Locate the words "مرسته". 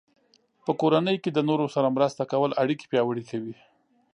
1.95-2.23